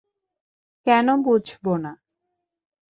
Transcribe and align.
কেন 0.87 1.07
বুঝব 1.25 1.65
না? 1.83 1.91